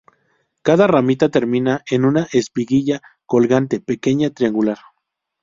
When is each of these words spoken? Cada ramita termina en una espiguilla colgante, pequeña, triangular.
Cada 0.63 0.87
ramita 0.87 1.29
termina 1.29 1.83
en 1.87 2.05
una 2.05 2.27
espiguilla 2.33 3.03
colgante, 3.27 3.79
pequeña, 3.81 4.31
triangular. 4.31 4.79